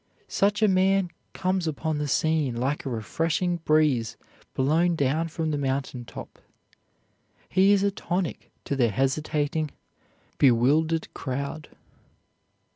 Such 0.27 0.63
a 0.63 0.67
man 0.67 1.11
comes 1.31 1.67
upon 1.67 1.99
the 1.99 2.07
scene 2.07 2.55
like 2.55 2.87
a 2.87 2.89
refreshing 2.89 3.57
breeze 3.57 4.17
blown 4.55 4.95
down 4.95 5.27
from 5.27 5.51
the 5.51 5.59
mountain 5.59 6.05
top. 6.05 6.39
He 7.47 7.71
is 7.71 7.83
a 7.83 7.91
tonic 7.91 8.49
to 8.65 8.75
the 8.75 8.89
hesitating, 8.89 9.69
bewildered 10.39 11.13
crowd. 11.13 11.67